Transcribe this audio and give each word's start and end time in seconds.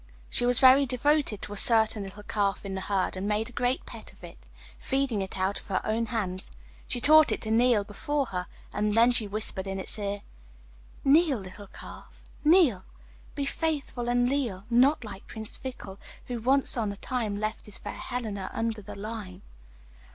She 0.31 0.47
was 0.47 0.57
very 0.57 0.87
devoted 0.87 1.43
to 1.43 1.53
a 1.53 1.57
certain 1.57 2.01
little 2.01 2.23
calf 2.23 2.65
in 2.65 2.73
the 2.73 2.81
herd, 2.81 3.15
and 3.15 3.27
made 3.27 3.49
a 3.49 3.53
great 3.53 3.85
pet 3.85 4.11
of 4.11 4.23
it, 4.23 4.39
feeding 4.79 5.21
it 5.21 5.37
out 5.37 5.59
of 5.59 5.67
her 5.67 5.79
own 5.83 6.07
hands. 6.07 6.49
She 6.87 6.99
taught 6.99 7.31
it 7.31 7.39
to 7.43 7.51
kneel 7.51 7.83
before 7.83 8.25
her, 8.33 8.47
and 8.73 8.97
then 8.97 9.11
she 9.11 9.27
whispered 9.27 9.67
in 9.67 9.79
its 9.79 9.99
ear: 9.99 10.21
'Kneel, 11.03 11.37
little 11.37 11.67
calf, 11.67 12.19
kneel; 12.43 12.83
Be 13.35 13.45
faithful 13.45 14.09
and 14.09 14.27
leal, 14.27 14.63
Not 14.71 15.03
like 15.03 15.27
Prince 15.27 15.55
Fickle, 15.57 15.99
Who 16.25 16.39
once 16.41 16.75
on 16.75 16.91
a 16.91 16.97
time 16.97 17.39
Left 17.39 17.67
his 17.67 17.77
fair 17.77 17.93
Helena 17.93 18.49
Under 18.55 18.81
the 18.81 18.97
lime. 18.97 19.43